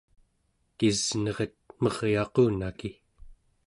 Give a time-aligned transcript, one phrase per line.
[0.77, 2.89] kisneret meryaqunaki